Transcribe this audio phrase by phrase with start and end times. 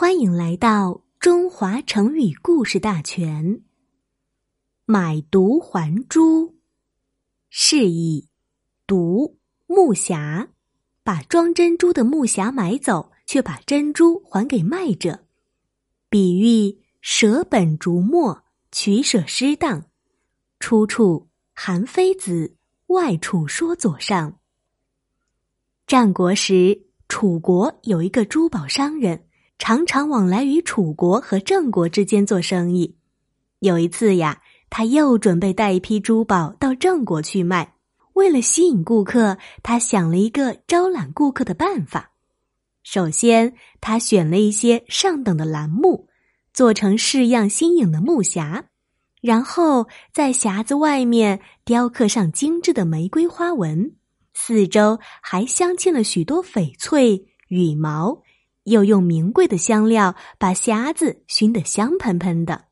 [0.00, 3.62] 欢迎来到中华成语故事大全。
[4.84, 6.54] 买椟还珠，
[7.50, 8.28] 是以
[8.86, 9.34] 椟
[9.66, 10.50] 木匣，
[11.02, 15.26] 把装珍珠的木匣买走，却把珍珠还给卖者，
[16.08, 19.86] 比喻舍本逐末，取舍失当。
[20.60, 21.26] 出处
[21.60, 22.54] 《韩非子·
[22.94, 24.30] 外储说左上》。
[25.88, 29.24] 战国时，楚国有一个珠宝商人。
[29.58, 32.96] 常常往来于楚国和郑国之间做生意。
[33.58, 37.74] 有一次呀，他又准备带一批珠宝到郑国去卖。
[38.14, 42.12] 为了吸引顾客，他想了一个招揽顾客的办法。
[42.82, 46.08] 首先，他选了一些上等的楠木，
[46.54, 48.64] 做成式样新颖的木匣，
[49.20, 53.92] 然后在匣子外面雕刻上精致的玫瑰花纹，
[54.34, 58.22] 四周还镶嵌了许多翡翠、羽毛。
[58.68, 62.66] 又用名贵的香料把匣子熏得香喷喷的。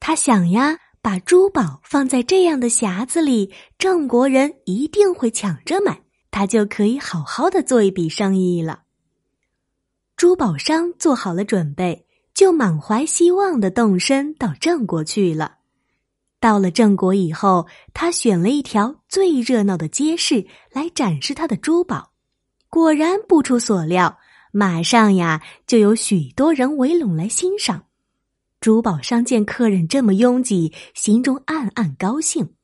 [0.00, 8.82] 他想呀，把珠宝放在这样的匣子里，郑国人一定会抢着买，他就可以好好的做一笔生意了。
[10.16, 15.58] 珠宝商做好了准备，就满怀希望的动身到郑国去了。
[16.38, 22.12] 到了郑国以后，他选了一条最热闹的街市来展示他的珠宝，
[22.68, 24.18] 果然不出所料。
[24.58, 27.84] 马上呀，就有许多人围拢来欣赏。
[28.58, 32.54] 珠宝商见客人这么拥挤，心中暗暗高兴。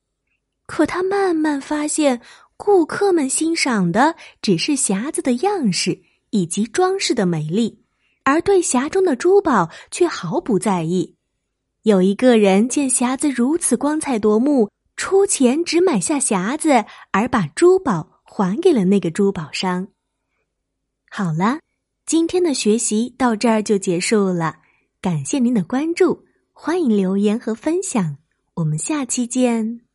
[0.65, 2.23] 可他慢慢发现，
[2.57, 7.85] 顾客们欣赏的只是匣子的样式以及装饰的美丽，
[8.25, 11.17] 而对匣中的珠宝却毫不在意。
[11.83, 19.89] 有一个人见匣子如此光彩夺目，出钱只买下匣子，而把珠宝还给了那个珠宝商。
[21.11, 21.59] 好了。
[22.05, 24.57] 今天的学习到这儿就结束了，
[25.01, 28.19] 感谢您的关注，欢迎留言和分享，
[28.55, 29.92] 我们下期见。